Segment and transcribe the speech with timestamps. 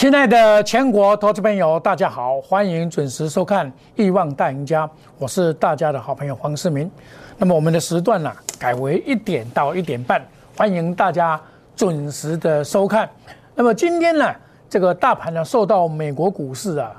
[0.00, 4.86] 亲爱的全国投资朋友，大家好，欢迎准时收看《亿万大赢家》，
[5.18, 6.90] 我是大家的好朋友黄世明。
[7.36, 10.26] 那么我们的时段呢，改为一点到一点半，
[10.56, 11.38] 欢迎大家
[11.76, 13.06] 准时的收看。
[13.54, 14.24] 那么今天呢，
[14.70, 16.90] 这个大盘呢，受到美国股市啊、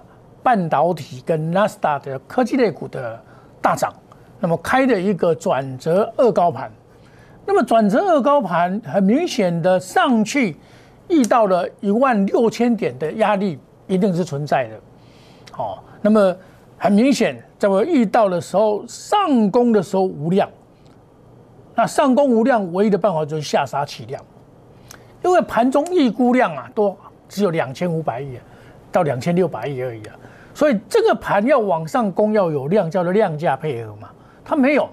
[0.44, 3.20] 半导体跟纳斯达的科技类股的
[3.60, 3.92] 大涨，
[4.40, 6.72] 那么开的一个转折二高盘。
[7.48, 10.56] 那么转折二高盘，很明显的上去。
[11.12, 14.76] 遇到了一万六千点的压力，一定是存在的。
[15.58, 16.36] 哦，那么
[16.78, 20.50] 很明显，在我遇到的时候，上攻的时候无量。
[21.76, 24.24] 那上攻无量，唯一的办法就是下杀起量，
[25.24, 26.98] 因为盘中预估量啊，多
[27.30, 28.38] 只有两千五百亿
[28.92, 30.16] 到两千六百亿而已啊。
[30.54, 34.10] 所以这个盘要往上攻，要有量，叫做量价配合嘛。
[34.44, 34.90] 它没有，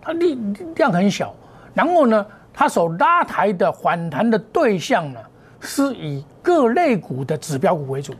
[0.00, 0.34] 它力
[0.76, 1.34] 量很小。
[1.72, 5.20] 然后呢，它所拉抬的反弹的对象呢？
[5.60, 8.12] 是以各类股的指标股为主，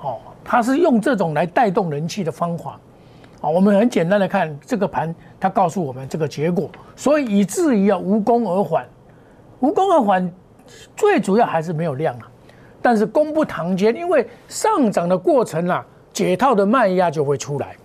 [0.00, 2.78] 哦，它是用这种来带动人气的方法，
[3.40, 8.86] 啊，我们很简单的看这个盘，它告诉我们这个结果，所以以至于要无功而返，
[9.60, 10.32] 无功而返，
[10.96, 12.30] 最主要还是没有量啊，
[12.80, 17.76] 但是功不堂兼，因为上涨的过程啊，解套的卖压就会出来，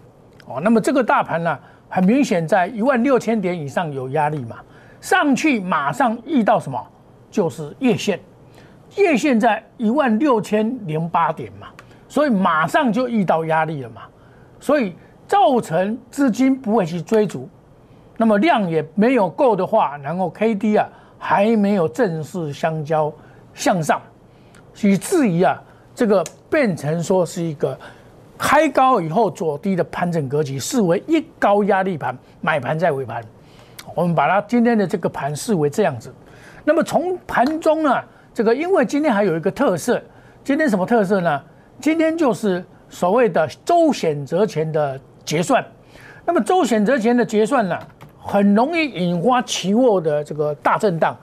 [0.46, 4.58] 哦，那么这个大盘呢，很明显在一万六千点以上有压力嘛，
[5.02, 6.80] 上去马上遇到什么，
[7.32, 8.20] 就是月线。
[8.96, 11.68] 夜线在一万六千零八点嘛，
[12.08, 14.04] 所以马上就遇到压力了嘛，
[14.60, 14.96] 所以
[15.28, 17.50] 造成资金不会去追逐，
[18.18, 23.12] 那么量也没有够的话，然后 K D 啊还没有正式相交
[23.54, 24.00] 向上，
[24.82, 25.60] 以至于啊
[25.96, 27.76] 这个变成说是一个
[28.38, 33.24] 开高以后左低的盘整格局，视为一高压力盘，买盘在尾盘，
[33.96, 36.14] 我们把它今天的这个盘视为这样子，
[36.64, 38.00] 那么从盘中呢？
[38.34, 40.02] 这个，因为今天还有一个特色，
[40.44, 41.42] 今天什么特色呢？
[41.80, 45.64] 今天就是所谓的周选择权的结算。
[46.26, 47.78] 那么周选择权的结算呢，
[48.20, 51.16] 很容易引发期货的这个大震荡。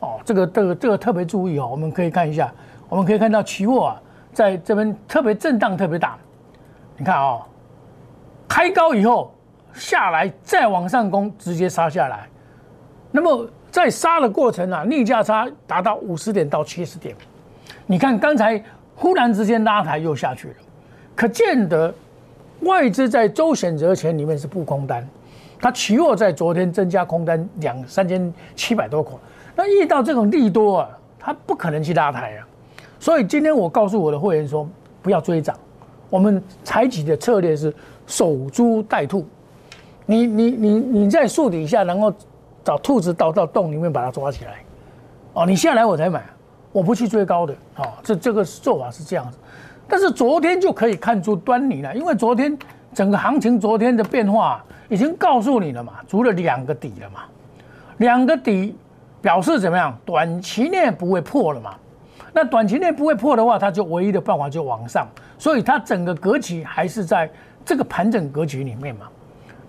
[0.00, 2.52] 哦，这个这个这个特别注意哦，我们可以看一下，
[2.88, 4.02] 我们可以看到期货啊，
[4.32, 6.18] 在这边特别震荡特别大。
[6.98, 7.38] 你看啊，
[8.46, 9.32] 开高以后
[9.72, 12.28] 下来再往上攻，直接杀下来。
[13.10, 13.48] 那么。
[13.78, 17.14] 在杀的过程啊，逆价差达到五十点到七十点。
[17.86, 18.60] 你看刚才
[18.96, 20.54] 忽然之间拉抬又下去了，
[21.14, 21.94] 可见得
[22.62, 25.08] 外资在周选择权里面是不空单，
[25.60, 29.20] 它期货在昨天增加空单两三千七百多口。
[29.54, 32.48] 那遇到这种利多啊，它不可能去拉抬啊。
[32.98, 34.68] 所以今天我告诉我的会员说，
[35.00, 35.56] 不要追涨，
[36.10, 37.72] 我们采取的策略是
[38.08, 39.24] 守株待兔。
[40.04, 42.12] 你你你你在树底下，然后。
[42.68, 44.56] 找兔子倒到洞里面把它抓起来，
[45.32, 46.22] 哦，你下来我才买，
[46.70, 49.38] 我不去追高的，哦，这这个做法是这样子，
[49.88, 52.54] 但是昨天就可以看出端倪了，因为昨天
[52.92, 57.20] 整个行情昨天的变化已经告诉你了嘛，除了两个底了嘛，
[57.96, 58.76] 两个底
[59.22, 59.98] 表示怎么样？
[60.04, 61.74] 短期内不会破了嘛，
[62.34, 65.08] 那短期内不会破的话，它就唯一的办法就往上，
[65.38, 67.30] 所以它整个格局还是在
[67.64, 69.06] 这个盘整格局里面嘛，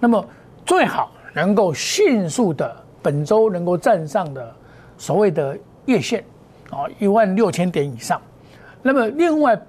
[0.02, 0.22] 那么
[0.66, 2.76] 最好能够迅速的。
[3.02, 4.56] 本周能够站上的
[4.98, 6.24] 所谓的月线
[6.70, 8.22] 啊，一万六千点以上。
[8.82, 9.60] 那么另外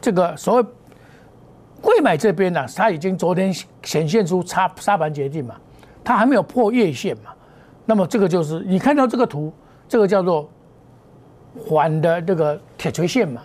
[0.00, 0.68] 这个所谓
[1.80, 5.56] 贵买这边呢，它已经昨天显现出差沙盘决定嘛，
[6.04, 7.32] 它还没有破月线嘛。
[7.84, 9.52] 那么这个就是你看到这个图，
[9.88, 10.48] 这个叫做
[11.58, 13.42] 缓的这个铁锤线嘛，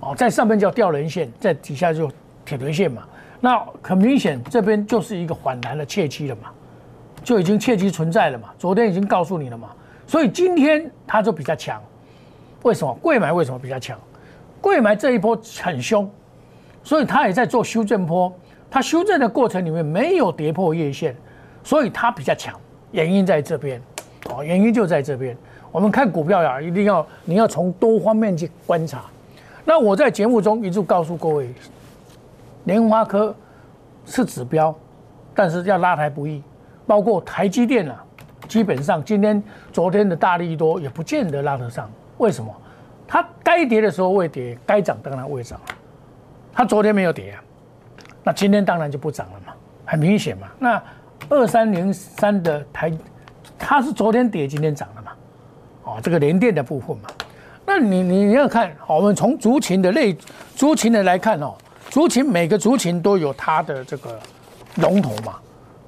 [0.00, 2.10] 哦，在上面叫吊人线，在底下就
[2.44, 3.02] 铁锤线嘛。
[3.40, 6.50] 那很明显，这边就是一个缓弹的切期了嘛。
[7.26, 8.50] 就已经切机存在了嘛？
[8.56, 9.70] 昨天已经告诉你了嘛？
[10.06, 11.82] 所以今天它就比较强。
[12.62, 12.94] 为什么？
[13.02, 13.98] 贵买为什么比较强？
[14.60, 16.08] 贵买这一波很凶，
[16.84, 18.32] 所以它也在做修正波。
[18.70, 21.16] 它修正的过程里面没有跌破月线，
[21.64, 22.54] 所以它比较强。
[22.92, 23.82] 原因在这边，
[24.30, 25.36] 哦，原因就在这边。
[25.72, 29.02] 我们看股票呀，一定要你要从多方面去观察。
[29.64, 31.52] 那我在节目中一直告诉各位，
[32.66, 33.34] 莲花科
[34.04, 34.72] 是指标，
[35.34, 36.40] 但是要拉抬不易。
[36.86, 38.02] 包括台积电啊，
[38.48, 39.42] 基本上今天、
[39.72, 41.90] 昨天的大力多也不见得拉得上。
[42.18, 42.54] 为什么？
[43.08, 45.60] 它该跌的时候未跌，该涨当然未涨。
[46.52, 47.42] 它昨天没有跌啊，
[48.24, 49.52] 那今天当然就不涨了嘛，
[49.84, 50.48] 很明显嘛。
[50.58, 50.82] 那
[51.28, 52.92] 二三零三的台，
[53.58, 55.12] 它是昨天跌，今天涨了嘛？
[55.84, 57.08] 哦，这个连电的部分嘛。
[57.64, 60.16] 那你你你要看，我们从族群的类
[60.54, 61.54] 族群的来看哦，
[61.90, 64.18] 族群每个族群都有它的这个
[64.76, 65.34] 龙头嘛。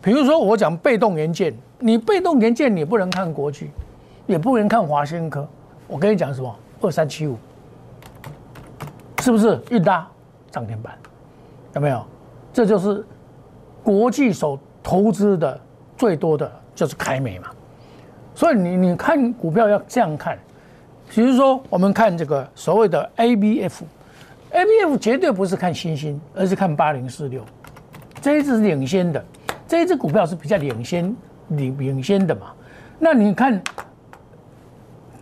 [0.01, 3.71] 比如说，我讲被动元件，你被动元件你不能看国巨，
[4.27, 5.47] 也不能看华新科。
[5.87, 6.55] 我跟你讲什么？
[6.81, 7.37] 二三七五，
[9.21, 10.07] 是不是一拉
[10.51, 10.97] 涨停板？
[11.75, 12.05] 有没有？
[12.53, 13.05] 这就是
[13.83, 15.61] 国际所投资的
[15.97, 17.49] 最多的就是凯美嘛。
[18.35, 20.39] 所以你你看股票要这样看，
[21.11, 27.43] 比如说我们看这个所谓的 ABF，ABF 绝对不是看星星，而是看八零四六，
[28.21, 29.25] 这一只是领先的，
[29.69, 31.15] 这一只股票是比较领先
[31.49, 32.53] 领领先的嘛。
[32.99, 33.63] 那你看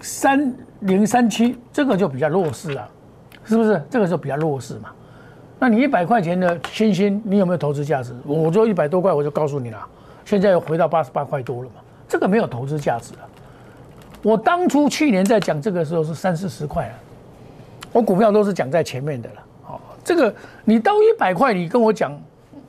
[0.01, 2.89] 三零三七这个就比较弱势了，
[3.45, 3.83] 是不是？
[3.91, 4.91] 这个就比较弱势嘛。
[5.59, 8.15] 那你一百块钱的星星，你有没有投资价值？
[8.25, 9.87] 我就一百多块，我就告诉你了，
[10.25, 11.81] 现在又回到八十八块多了嘛。
[12.09, 13.21] 这个没有投资价值了。
[14.23, 16.95] 我当初去年在讲这个时候是三四十块了，
[17.91, 19.43] 我股票都是讲在前面的了。
[19.63, 20.33] 好，这个
[20.65, 22.17] 你到一百块，你跟我讲，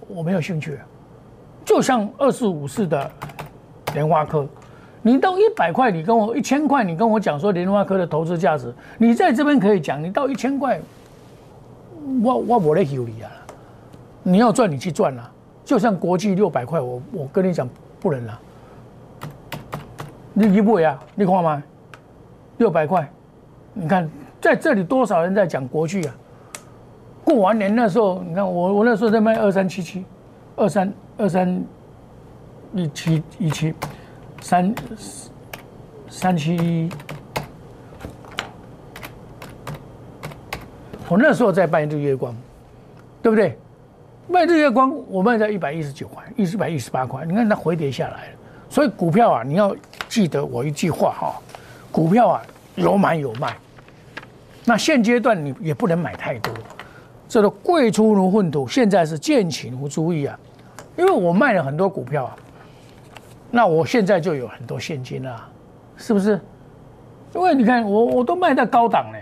[0.07, 0.79] 我没有兴趣。
[1.67, 3.11] 就像二四五四的
[3.93, 4.47] 莲花科，
[5.01, 10.79] 你到一百块，你跟我一千块，你跟我讲说莲花科的投资价值，你在这边可以讲，你到一千块。
[12.23, 13.29] 我我我来有你啊！
[14.23, 15.29] 你要赚你去赚啦，
[15.65, 17.67] 就像国际六百块，我我跟你讲
[17.99, 18.39] 不能了。
[20.31, 20.97] 你一不啊？
[21.15, 21.61] 你看吗？
[22.59, 23.11] 六百块，
[23.73, 24.09] 你看
[24.39, 26.15] 在这里多少人在讲国际啊？
[27.25, 30.05] 过完年那时候，你看我我那时候在卖二三七七，
[30.55, 31.63] 二三二三
[32.75, 33.73] 一七一七
[34.39, 34.73] 三
[36.07, 36.89] 三七一。
[41.09, 42.35] 我那时候在卖日月光，
[43.21, 43.57] 对不对？
[44.27, 47.25] 卖日月光，我卖在一百一十九块，一百一十八块。
[47.25, 48.37] 你看它回跌下来了，
[48.69, 49.75] 所以股票啊，你要
[50.07, 51.41] 记得我一句话哈，
[51.91, 52.43] 股票啊
[52.75, 53.57] 有买有卖。
[54.65, 56.53] 那现阶段你也不能买太多，
[57.27, 60.37] 这个贵出如粪土，现在是见起如珠意啊。
[60.97, 62.35] 因为我卖了很多股票啊，
[63.51, 65.47] 那我现在就有很多现金啊，
[65.95, 66.39] 是不是？
[67.35, 69.21] 因为你看我我都卖在高档嘞。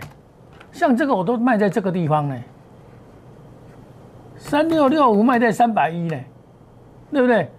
[0.72, 2.36] 像这个我都卖在这个地方呢，
[4.36, 6.16] 三六六五卖在三百一呢，
[7.10, 7.50] 对不对？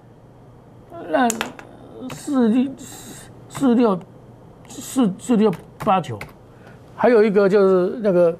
[1.10, 1.28] 那
[2.14, 2.72] 四六
[3.50, 4.00] 四六
[4.68, 5.52] 四四六
[5.84, 6.20] 八九，
[6.96, 8.38] 还有一个就是那个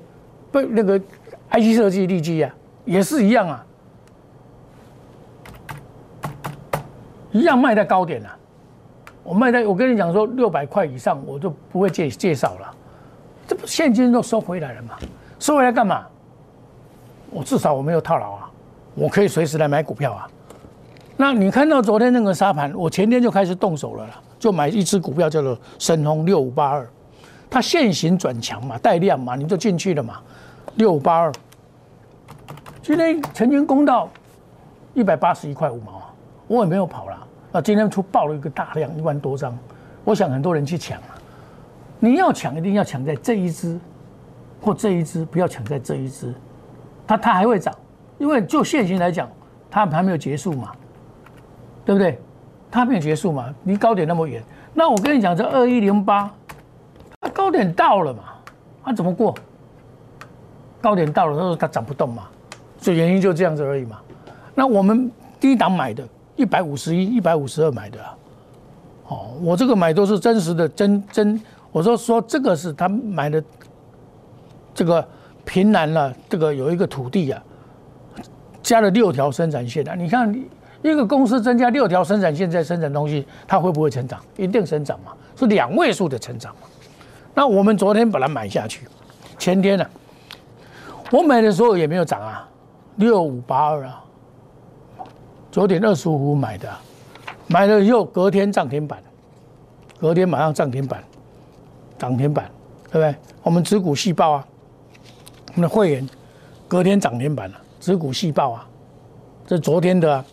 [0.52, 1.00] 被那个
[1.50, 2.54] IC 设计利基啊，
[2.86, 3.66] 也是一样啊，
[7.32, 8.38] 一样卖在高点啊。
[9.24, 12.74] 我卖在我跟你讲说六百块以上，我就不会介介绍了。
[13.48, 14.96] 这不现金都收回来了嘛？
[15.40, 16.06] 收回来干嘛？
[17.30, 18.50] 我至少我没有套牢啊，
[18.96, 20.28] 我可以随时来买股票啊。
[21.18, 26.88] 那你看到昨天那个沙盘，我前天就开始动手了啦，就买一只股票叫做深通六五八二，
[27.50, 30.20] 它现行转强嘛，带量嘛，你就进去了嘛。
[30.76, 31.32] 六五八二，
[32.82, 34.10] 今天曾经攻到
[34.94, 36.07] 一百八十一块五毛啊，
[36.48, 37.28] 我也没有跑了。
[37.52, 39.58] 那今天出爆了一个大量一万多张，
[40.04, 41.16] 我想很多人去抢啊。
[42.00, 43.80] 你要抢，一定要抢在这一只，
[44.62, 46.34] 或这一只，不要抢在这一只，
[47.08, 47.74] 它它还会涨，
[48.18, 49.30] 因为就现行来讲，
[49.70, 50.72] 它还没有结束嘛，
[51.86, 52.20] 对不对？
[52.70, 56.30] 它没有结束嘛，离高点那么远，那我跟你讲，这二一零八，
[57.22, 58.24] 它高点到了嘛，
[58.84, 59.34] 它怎么过？
[60.80, 62.28] 高点到了，他说它涨不动嘛，
[62.78, 64.00] 所以原因就这样子而已嘛。
[64.54, 68.00] 那我们低档买的，一百五十一、一百五十二买的，
[69.08, 71.42] 哦，我这个买都是真实的，真真。
[71.72, 73.44] 我说说这个是他买的，
[74.74, 75.06] 这个
[75.44, 77.44] 平南了，这个有一个土地啊，
[78.64, 79.94] 加了六条生产线啊。
[79.94, 80.34] 你看
[80.82, 84.20] 一个公司增加六条生产线在生产东西，它会不会成长？
[84.38, 86.68] 一定成长嘛，是两位数的成长嘛。
[87.34, 88.88] 那我们昨天把它买下去，
[89.38, 89.86] 前天呢，
[91.12, 92.48] 我买的时候也没有涨啊，
[92.96, 94.04] 六五八二啊，
[95.58, 96.70] 九点二十五买的，
[97.48, 99.02] 买了以后隔天涨停板，
[100.00, 101.04] 隔天马上涨停板。
[101.98, 102.48] 涨停板，
[102.92, 103.16] 对不对？
[103.42, 104.48] 我们持股细报啊，
[105.48, 106.08] 我们的会员
[106.68, 108.68] 隔天涨停板了，持股细报啊，
[109.48, 110.24] 这昨天的。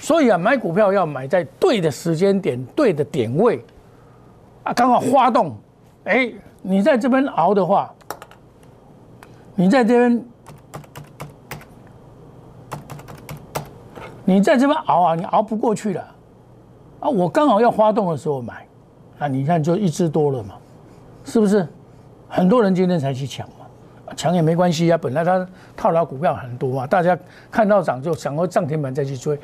[0.00, 3.64] 所以啊，买股票要买在对的时间点、对的点位
[4.64, 5.56] 啊，刚好发动。
[6.06, 6.28] 哎，
[6.60, 7.88] 你在这边熬的话，
[9.54, 10.24] 你在这边，
[14.24, 16.02] 你在这边熬啊，你熬不过去了
[17.00, 17.08] 啊。
[17.08, 18.66] 我刚好要发动的时候买，
[19.18, 20.54] 啊，你看就一只多了嘛。
[21.24, 21.66] 是不是
[22.28, 23.66] 很多人今天才去抢嘛？
[24.16, 27.18] 抢也没关系啊，本来他套牢股票很多啊，大家
[27.50, 29.38] 看到涨就想要涨停板再去追，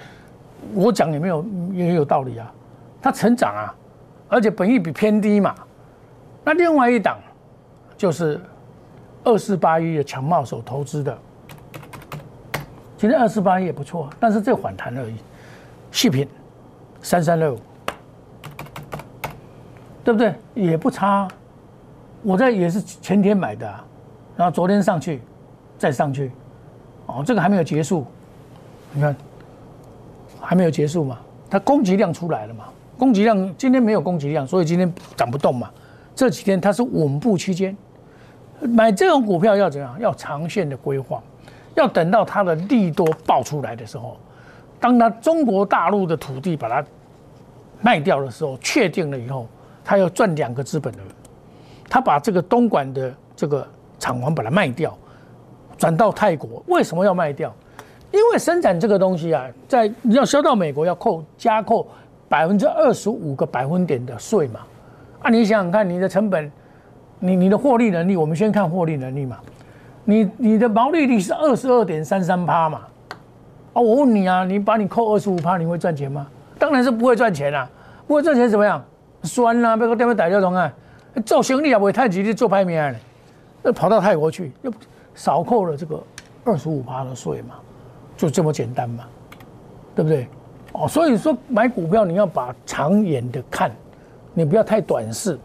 [0.74, 2.52] 我讲也没有也有道理啊。
[3.02, 3.74] 它成长啊，
[4.28, 5.54] 而且本益比偏低嘛。
[6.44, 7.18] 那另外一档
[7.96, 8.40] 就是
[9.24, 11.18] 二四八一的强茂手投资的，
[13.00, 15.14] 今天二四八也不错，但是这反弹而已。
[15.90, 16.28] 细品
[17.00, 17.58] 三三六五，
[20.04, 20.34] 对不对？
[20.54, 21.26] 也不差。
[22.22, 23.66] 我在也是前天买的，
[24.36, 25.22] 然后昨天上去
[25.78, 26.30] 再上去，
[27.06, 28.04] 哦，这个还没有结束，
[28.92, 29.16] 你看
[30.38, 31.18] 还没有结束嘛？
[31.48, 32.66] 它供给量出来了嘛？
[32.98, 35.70] 供给量今天没有供给量，所以今天涨不动嘛。
[36.14, 37.74] 这几天它是稳步区间，
[38.60, 39.98] 买这种股票要怎样？
[39.98, 41.22] 要长线的规划，
[41.74, 44.16] 要等到它的利多爆出来的时候，
[44.80, 46.84] 当它中国大陆的土地把它
[47.80, 49.46] 卖掉的时候，确定了以后，
[49.84, 50.98] 他要赚两个资本的，
[51.88, 53.66] 他把这个东莞的这个
[53.98, 54.96] 厂房把它卖掉，
[55.78, 57.54] 转到泰国，为什么要卖掉？
[58.12, 61.86] 因为生产这个东西啊，在你要销到美国要扣加扣
[62.28, 64.60] 百分之二十五个百分点的税嘛。
[65.20, 66.50] 啊，你想想看，你的成本，
[67.18, 69.38] 你你的获利能力，我们先看获利能力嘛。
[70.04, 72.80] 你你的毛利率是二十二点三三趴嘛？
[73.72, 76.26] 啊，我问你啊，你把你扣二十五趴，你会赚钱吗？
[76.58, 77.68] 当然是不会赚钱啦。
[78.06, 78.84] 不会赚钱怎么样？
[79.22, 80.72] 酸啦，别个点么逮掉同啊？
[81.24, 82.96] 做生意也不会太极力做排名嘞，
[83.62, 84.72] 那跑到泰国去，又
[85.14, 86.02] 少扣了这个
[86.44, 87.54] 二十五趴的税嘛，
[88.16, 89.04] 就这么简单嘛，
[89.94, 90.26] 对不对？
[90.72, 93.70] 哦，所以说买股票你要把长远的看。
[94.32, 95.36] 你不要太短视，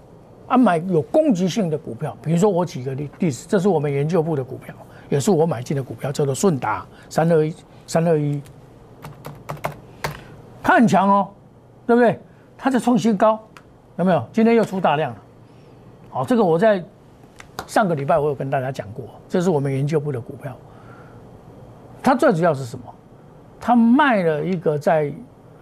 [0.47, 4.73] 啊，买有攻击性的股票，比如说我举个例例子，这是我们研究部的股票，
[5.09, 7.55] 也是我买进的股票，叫做顺达三二一
[7.87, 8.41] 三二一，
[10.61, 11.29] 它很强哦，
[11.87, 12.19] 对不对？
[12.57, 13.39] 它在创新高，
[13.97, 14.23] 有没有？
[14.31, 15.17] 今天又出大量了，
[16.09, 16.83] 好，这个我在
[17.67, 20.55] 上个礼拜我有跟大家讲过，这是我们研究部的股票，
[22.03, 22.85] 它最主要是什么？
[23.59, 25.11] 它卖了一个在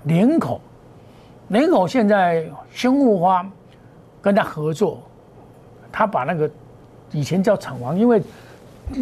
[0.04, 0.60] 连口。
[1.50, 3.50] 联口现在生物花
[4.24, 5.04] 跟他合作，
[5.92, 6.50] 他把那个
[7.12, 8.20] 以前叫厂房，因为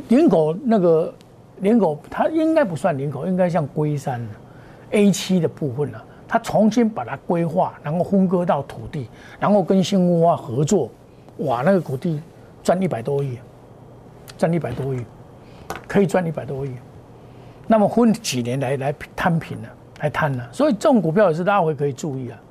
[0.09, 1.13] 林口那个
[1.59, 4.19] 林口，它应该不算林口，应该像龟山
[4.89, 6.03] A 七的部分了。
[6.27, 9.07] 他重新把它规划，然后分割到土地，
[9.39, 10.89] 然后跟新物花合作，
[11.37, 12.21] 哇，那个土地
[12.63, 13.37] 赚一百多亿，
[14.37, 15.05] 赚一百多亿，
[15.87, 16.71] 可以赚一百多亿。
[17.67, 19.69] 那么分几年来来摊平了？
[19.99, 22.41] 来摊了，所以这种股票也是大家会可以注意啊。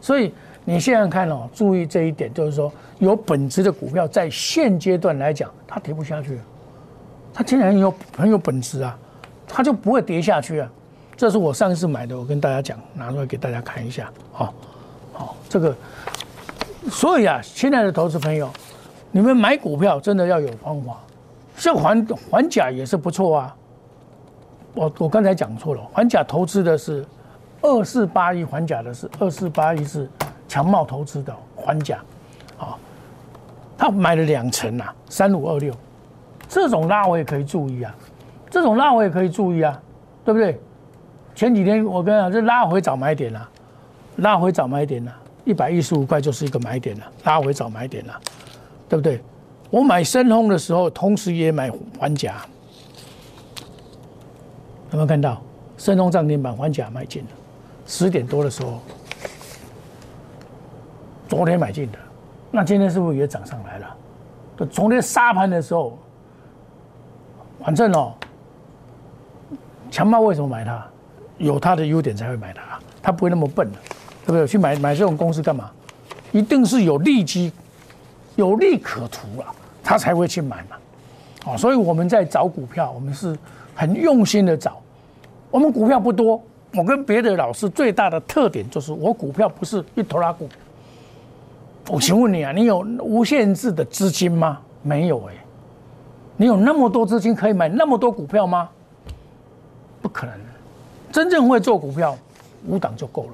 [0.00, 0.32] 所以
[0.64, 6.38] 你现在看哦，注意这一点，就是说有本质的股票，在现阶段来讲，它跌不下去，
[7.32, 8.96] 它竟然有很有本质啊，
[9.48, 10.70] 它就不会跌下去啊。
[11.16, 14.10] 这是我上一次买的，我跟大家讲，拿出来给大家看一下。
[14.32, 14.54] 好，
[15.12, 15.74] 好，这个，
[16.90, 18.48] 所以啊，亲爱的投资朋友，
[19.10, 20.96] 你们买股票真的要有方法，
[21.56, 23.56] 像环环甲也是不错啊。
[24.72, 27.04] 我我刚才讲错了，环甲投资的是
[27.60, 30.08] 二四八一，环甲的是二四八一是
[30.50, 32.02] 强茂投资的环甲，
[32.58, 32.76] 啊，
[33.78, 35.72] 他买了两层呐，三五二六，
[36.48, 37.94] 这种拉我也可以注意啊，
[38.50, 39.80] 这种拉我也可以注意啊，
[40.24, 40.60] 对不对？
[41.36, 43.48] 前几天我跟你讲，这拉回早买点了，
[44.16, 48.20] 拉回早买点了，一百一十五块就是一个买点了，拉回早买点了，
[48.88, 49.22] 对不对？
[49.70, 52.44] 我买深通的时候，同时也买环甲。
[54.90, 55.40] 有没有看到？
[55.78, 57.28] 深通涨停板环甲买进了，
[57.86, 58.80] 十点多的时候，
[61.30, 61.98] 昨天买进的，
[62.50, 64.66] 那今天是不是也涨上来了？
[64.66, 65.96] 昨天沙盘的时候，
[67.64, 68.12] 反正哦，
[69.92, 70.84] 强茂为什么买它？
[71.38, 73.78] 有它的优点才会买它，它不会那么笨的，
[74.26, 74.44] 对不对？
[74.44, 75.70] 去买买这种公司干嘛？
[76.32, 77.52] 一定是有利基、
[78.34, 80.76] 有利可图啊，他才会去买嘛。
[81.46, 83.38] 哦，所以我们在找股票，我们是。
[83.72, 84.78] 很用心的找，
[85.50, 86.38] 我们股票不多。
[86.74, 90.46] 我跟别的老师最大的特点就是，我股票不是一头拉股。
[91.90, 94.58] 我请问你啊，你有无限制的资金吗？
[94.82, 95.34] 没有哎。
[96.36, 98.68] 你有那么多资金可以买那么多股票吗？
[100.00, 100.34] 不可能。
[101.10, 102.16] 真正会做股票，
[102.68, 103.30] 五档就够了。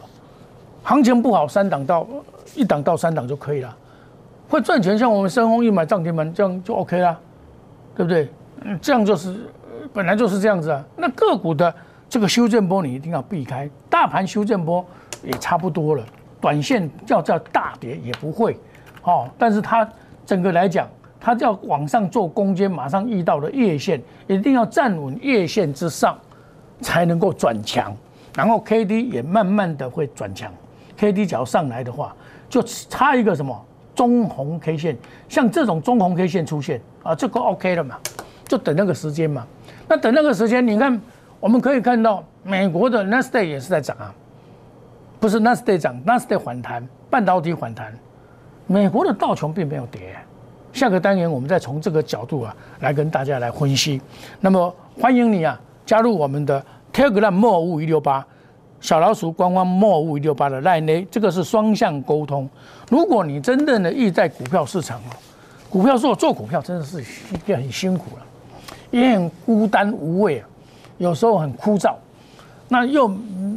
[0.82, 2.06] 行情不好，三档到
[2.54, 3.76] 一档到三档就可以了。
[4.48, 7.18] 会赚钱，像我们深红一买涨停板，这样就 OK 啦，
[7.94, 8.28] 对不对？
[8.80, 9.36] 这样就是。
[9.92, 11.72] 本来就是这样子啊，那个股的
[12.08, 14.84] 这个修正波你一定要避开，大盘修正波
[15.22, 16.04] 也差不多了，
[16.46, 18.56] 短线叫叫大跌也不会，
[19.02, 19.88] 哦，但是它
[20.24, 20.88] 整个来讲，
[21.18, 26.16] 它要往上做攻坚，马上遇到的月线，一定要站稳月线之上，
[26.80, 27.92] 才能够转强，
[28.36, 30.48] 然后 K D 也慢慢的会转强
[30.96, 32.14] ，K D 只要上来的话，
[32.48, 34.96] 就差一个什么中红 K 线，
[35.28, 37.98] 像这种中红 K 线出现啊，这个 OK 了嘛，
[38.46, 39.44] 就等那个时间嘛。
[39.88, 41.00] 那等那个时间，你看，
[41.40, 44.14] 我们可以看到美国的 n a s d a 也是在涨啊，
[45.26, 47.92] 不是 n a s d a q 涨 n a s d a q 反弹，半导体反弹，
[48.68, 50.14] 美国的道琼并没有跌。
[50.73, 54.00] 下个单元我们再从这个角度啊来跟大家来分析。
[54.38, 58.25] 那么欢迎你啊加入我们的 Telegram 莫五一六八
[58.80, 62.49] 小老鼠官方莫五一六八的 Line，这个是双向沟通。
[62.88, 65.11] 如果你真正的意在股票市场哦，
[65.68, 68.23] 股票做做股票真的是一件很辛苦了。
[68.92, 70.47] 也很孤单无味啊，
[70.99, 71.97] 有时候很枯燥。
[72.68, 73.08] 那又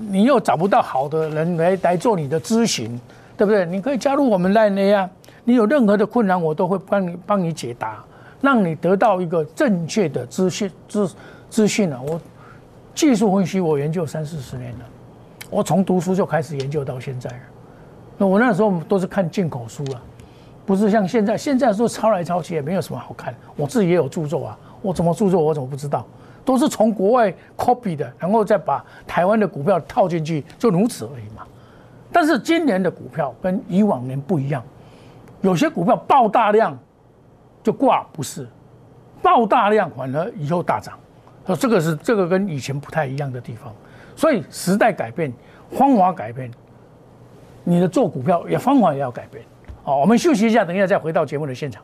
[0.10, 3.00] 你又找不到好的人来来做你的咨询，
[3.36, 3.66] 对不对？
[3.66, 5.10] 你可以加入我们 Line 啊，
[5.44, 8.04] 你有任何的困难，我都会帮你帮你解答，
[8.42, 11.12] 让你得到一个正确的资讯资
[11.50, 12.00] 资讯啊。
[12.08, 12.22] 我
[12.94, 14.80] 技术分析我研究三四十年了，
[15.50, 17.38] 我从读书就开始研究到现在了。
[18.18, 20.01] 那我那时候都是看进口书啊，
[20.66, 23.34] 不是像现在，现在说抄来抄去也没有什么好看。
[23.56, 26.06] 我自己也有著作啊，我怎么著作我怎么不知道？
[26.50, 31.46] 都是从国外 copy 的，然后再把台湾的股票套进去，就如此而已嘛。
[32.12, 34.63] 但是今年的股票跟以往年不一样，
[35.41, 36.75] 有些股票爆大量
[37.62, 38.48] 就挂，不是
[39.22, 40.98] 爆大量反而以后大涨，
[41.46, 43.72] 说这个是这个跟以前不太一样的地方。
[44.15, 45.32] 所以时代改变，
[45.70, 46.50] 方法改变，
[47.63, 49.46] 你的做股票也方法也要改变。
[49.84, 51.84] 好，我们休息一下，等一下再回到节目的现场。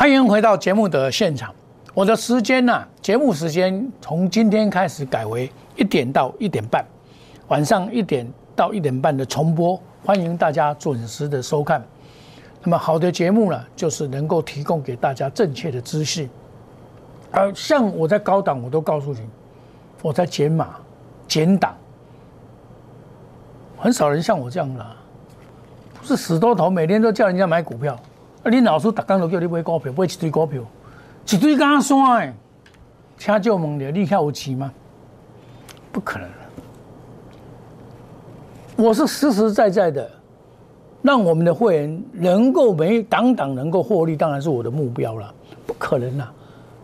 [0.00, 1.54] 欢迎回到节目的现场。
[1.92, 2.88] 我的时间呢？
[3.02, 6.82] 节目时间从今天开始改为一点到一点半，
[7.48, 9.78] 晚上一点到一点半的重播。
[10.02, 11.84] 欢迎大家准时的收看。
[12.62, 16.30] 那么好的节目呢，就是能够提供给大家正确的资讯。
[17.30, 19.20] 而像我在高档，我都告诉你，
[20.00, 20.76] 我在减码、
[21.28, 21.76] 减档，
[23.76, 24.96] 很少人像我这样啦，
[26.00, 27.94] 不是死多头，每天都叫人家买股票。
[28.42, 28.50] 啊！
[28.50, 30.62] 你老师逐工都叫你买股票，买一堆股票，
[31.28, 32.34] 一堆干山诶，
[33.18, 34.72] 请就问你，你遐有钱吗？
[35.92, 36.28] 不可能。
[38.76, 40.10] 我是实实在在的，
[41.02, 45.34] 让我们的会员能够每档档能够获利，当然是我的目标了。
[45.66, 46.32] 不可能啊！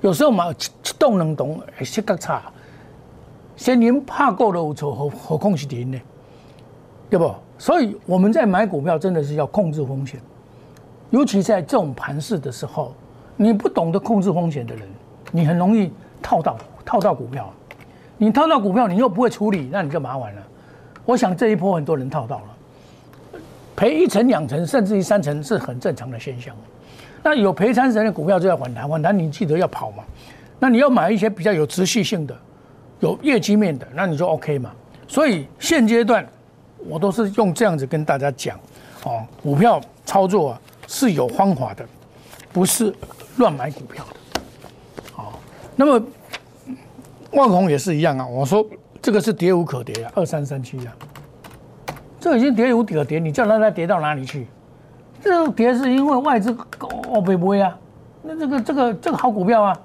[0.02, 2.42] 有时候嘛，一动能动，性格差，
[3.56, 5.98] 先您怕够了有错，何何况是您呢？
[7.08, 7.34] 对不？
[7.56, 10.20] 所以我们在买股票，真的是要控制风险。
[11.10, 12.94] 尤其在这种盘势的时候，
[13.36, 14.88] 你不懂得控制风险的人，
[15.30, 15.92] 你很容易
[16.22, 17.52] 套到套到股票。
[18.18, 20.42] 你套到股票，你又不会处理，那你就麻烦了。
[21.04, 23.40] 我想这一波很多人套到了，
[23.76, 26.56] 赔一成、两成，甚至于三成是很正常的现象。
[27.22, 30.02] 那有赔三成的股票就要反弹，反弹你记得要跑嘛。
[30.58, 32.34] 那你要买一些比较有持续性的、
[33.00, 34.70] 有业绩面的，那你就 OK 嘛。
[35.06, 36.26] 所以现阶段
[36.88, 38.58] 我都是用这样子跟大家讲，
[39.04, 40.60] 哦，股票操作啊。
[40.86, 41.86] 是有方法的，
[42.52, 42.94] 不是
[43.36, 44.40] 乱买股票的。
[45.12, 45.38] 好，
[45.74, 46.00] 那么
[47.32, 48.26] 万宏也是一样啊。
[48.26, 48.64] 我说
[49.02, 50.96] 这个是跌无可跌啊，二三三七啊，
[52.20, 54.46] 这已经跌无可跌，你叫它再跌到哪里去？
[55.22, 56.56] 这个跌是因为外资
[57.10, 57.76] 哦被不会啊？
[58.22, 59.78] 那这个这个这个好股票啊，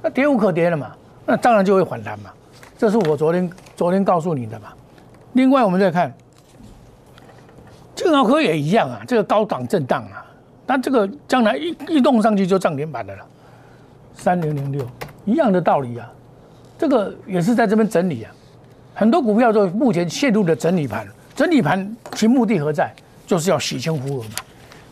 [0.00, 0.92] 那跌无可跌了嘛，
[1.26, 2.30] 那当然就会反弹嘛。
[2.78, 4.68] 这是我昨天昨天告诉你的嘛。
[5.34, 6.12] 另外，我们再看。
[8.12, 10.22] 正豪科也一样啊，这个高档震荡啊，
[10.66, 13.24] 那这个将来一一动上去就涨停板的了，
[14.12, 14.86] 三零零六
[15.24, 16.12] 一样的道理啊，
[16.76, 18.30] 这个也是在这边整理啊，
[18.92, 22.94] 很多股票都目前陷入了整理盘，整理盘其目的何在？
[23.26, 24.30] 就是要洗清浮额嘛，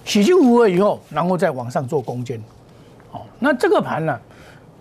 [0.06, 2.42] 洗清浮额以后，然后再往上做攻坚，
[3.12, 4.18] 哦，那这个盘呢，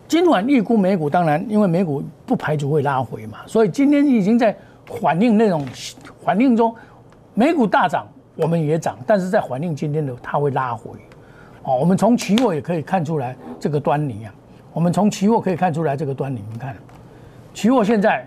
[0.08, 4.56] 今晚预估美股，当然因为美股不排除会拉回嘛，所以今天已经在
[5.02, 5.68] 反映那种
[6.24, 6.74] 反映中。
[7.36, 8.06] 美股大涨，
[8.40, 10.92] 我们也涨，但是在环境今天的它会拉回，
[11.64, 14.34] 哦，我们从期货也可以看出来这个端倪啊。
[14.72, 16.74] 我们从期货可以看出来这个端倪，你看，
[17.54, 18.26] 期货现在，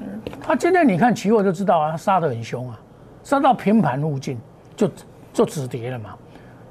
[0.00, 2.80] 嗯，它今天你看期货就知道啊，它杀得很凶啊，
[3.22, 4.36] 杀到平盘附近
[4.74, 4.90] 就
[5.32, 6.16] 就止跌了嘛。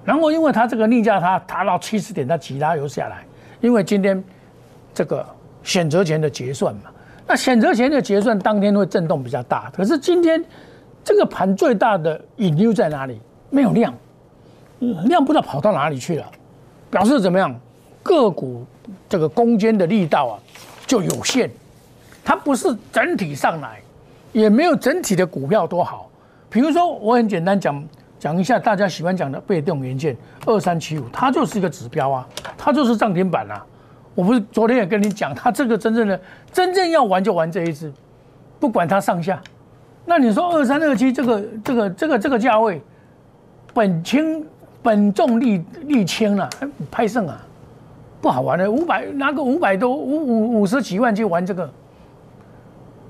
[0.04, 3.24] 然后因为它这个逆价它达到七十点，它急拉又下来，
[3.62, 4.22] 因为今天
[4.94, 5.26] 这个
[5.62, 6.92] 选择权的结算嘛。
[7.26, 10.44] 那选择权的结算当天会震动比较大，可是今天
[11.04, 13.20] 这个盘最大的隐忧在哪里？
[13.50, 13.94] 没有量，
[14.80, 16.26] 量不知道跑到哪里去了，
[16.90, 17.54] 表示怎么样？
[18.02, 18.66] 个股
[19.08, 20.34] 这个攻坚的力道啊
[20.86, 21.50] 就有限，
[22.24, 23.80] 它不是整体上来，
[24.32, 26.10] 也没有整体的股票多好。
[26.50, 27.84] 比如说，我很简单讲
[28.20, 33.66] 讲一下大家喜欢讲的被动元件二三七五，它就是一个指标啊，它就是涨停板啊。
[34.16, 36.20] 我不是昨天也跟你讲，它这个真正的
[36.52, 37.92] 真正要玩就玩这一支，
[38.60, 39.42] 不管它上下。
[40.06, 42.82] 那你说二三二七这个这个这个这个价位，
[43.74, 44.46] 本轻
[44.82, 46.50] 本重利利轻了，
[46.92, 47.42] 拍胜啊，
[48.22, 48.70] 不好玩的。
[48.70, 51.70] 五百拿个五百多五五五十几万去玩这个，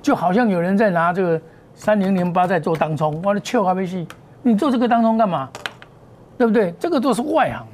[0.01, 1.41] 就好像有人在拿这个
[1.73, 4.07] 三零零八在做当冲，我的笑还没戏。
[4.41, 5.49] 你做这个当冲干嘛？
[6.37, 6.73] 对不对？
[6.79, 7.65] 这个都是外行，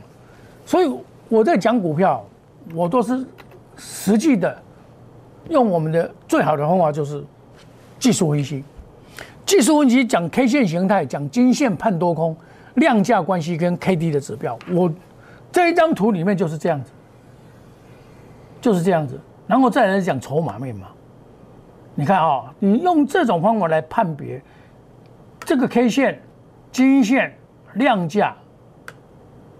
[0.65, 0.93] 所以
[1.27, 2.25] 我在讲股票。
[2.75, 3.25] 我都是
[3.77, 4.55] 实际的，
[5.49, 7.23] 用我们的最好的方法就是
[7.97, 8.63] 技术分析。
[9.49, 12.37] 技术分析讲 K 线形态，讲金线判多空，
[12.75, 14.55] 量价关系跟 K D 的指标。
[14.71, 14.93] 我
[15.51, 16.91] 这一张图里面就是这样子，
[18.61, 19.19] 就是这样子。
[19.47, 20.89] 然后再来讲筹码面嘛。
[21.95, 24.39] 你看啊，你用这种方法来判别
[25.39, 26.21] 这个 K 线、
[26.71, 27.35] 金线、
[27.73, 28.35] 量价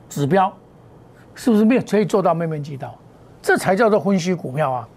[0.08, 0.54] 指标。
[1.34, 2.94] 是不是面可以做到面面俱到？
[3.42, 4.88] 这才叫做分析股票啊，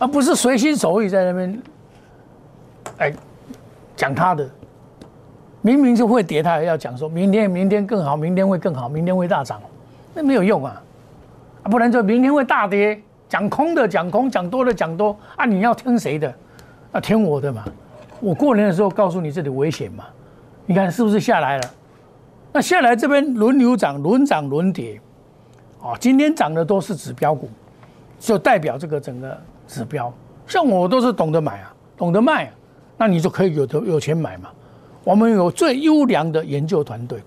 [0.00, 1.62] 而不是随心所欲在那边，
[2.98, 3.14] 哎，
[4.02, 4.44] 讲他的，
[5.60, 9.62] 明明就会跌，他还要讲说明天明天更好，明天会更好，明天会大涨，
[10.12, 10.82] 那没有用啊，
[11.62, 16.34] 啊，不然就明天会大跌，讲空的讲空，讲多的讲多啊，你要听谁的？
[16.90, 17.64] 啊，听我的嘛，
[18.18, 20.02] 我过年的时候告诉你这里危险嘛，
[20.66, 21.70] 你看是不是下来了？
[22.52, 25.00] 那下来这边轮流涨，轮涨轮跌。
[25.80, 27.48] 哦，今天涨的都是指标股，
[28.18, 29.38] 就代表这个整个
[29.68, 30.12] 指标。
[30.48, 32.50] 像我都是懂得买啊，懂得卖，
[33.02, 34.48] 那你就可以有的有钱买嘛。
[35.02, 37.20] 我们有最优良的研究团队，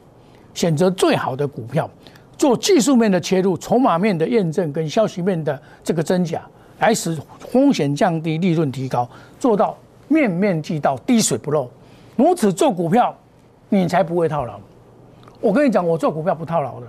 [0.54, 1.90] 选择最好的股票，
[2.38, 6.42] 做技术面的切入、筹码面的验证跟消息面的这个真假，
[6.80, 9.06] 来使风险降低、利润提高，
[9.38, 11.70] 做到面面俱到、滴水不漏。
[12.16, 13.14] 如此做股票，
[13.68, 14.58] 你才不会套牢。
[15.42, 16.88] 我跟你讲，我做股票不套牢的。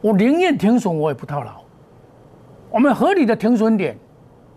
[0.00, 1.52] 我宁愿停损，我也不套牢。
[2.72, 3.96] 我们合理的停损点，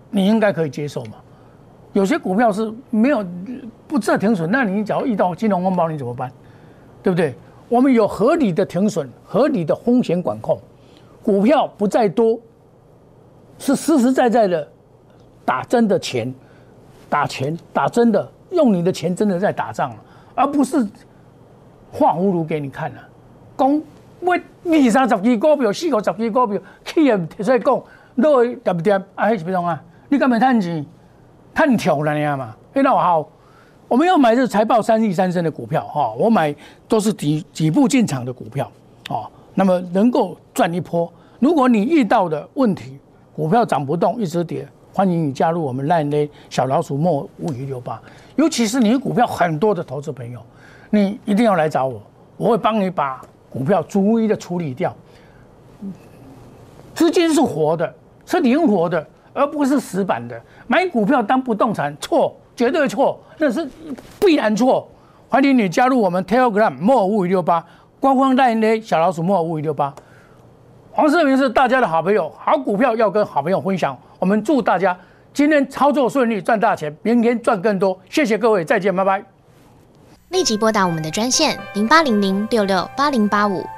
[0.10, 1.18] 你应该可以接受嘛？
[1.98, 3.26] 有些股票是没有
[3.88, 6.32] 不设停损，那你只要遇到金融风暴，你怎么办？
[7.02, 7.34] 对不对？
[7.68, 10.60] 我们有合理的停损，合理的风险管控，
[11.24, 12.40] 股票不再多，
[13.58, 14.68] 是实实在在的
[15.44, 16.32] 打真的钱，
[17.10, 19.96] 打钱打真的，用你的钱真的在打仗了
[20.36, 20.88] 而不是
[21.92, 23.02] 画葫芦给你看了，
[23.56, 23.82] 公。
[24.20, 27.82] 买二三十支股票，四五十支股票，企业提出来讲，
[28.16, 29.02] 落去跌不跌？
[29.16, 29.82] 啊，是不同啊！
[30.10, 30.86] 你敢没趁钱？
[31.58, 32.56] 趁跳了呀嘛？
[32.72, 33.28] 那我好，
[33.88, 36.56] 我们要买这财报三亿三升的股票哈，我买
[36.88, 38.72] 都是底底部进场的股票
[39.10, 41.12] 哦，那么能够赚一波。
[41.40, 43.00] 如果你遇到的问题，
[43.36, 48.00] 股票涨不动，一直跌，欢迎你加入我们烂的小老鼠莫五一六八。
[48.36, 50.40] 尤其是你股票很多的投资朋友，
[50.92, 52.00] 你一定要来找我，
[52.38, 53.20] 我会帮你把。
[53.50, 54.96] 股票逐一的处理掉，
[56.94, 57.92] 资金是活的，
[58.26, 60.42] 是灵活的，而不是死板的。
[60.66, 63.70] 买股票当不动产错，绝对错，那是
[64.20, 64.90] 必然错。
[65.30, 67.64] 欢迎你加入我们 Telegram 莫五五六八
[68.00, 69.94] 官方代言的小老鼠莫五五六八。
[70.92, 73.96] 黄世明是大家的好朋友，好股票要跟好朋友分享。
[74.18, 74.98] 我们祝大家
[75.32, 77.96] 今天操作顺利，赚大钱，明天赚更多。
[78.10, 79.24] 谢谢各位，再见，拜拜。
[80.30, 83.64] 立即拨打我们的专线零八零零六六八零八五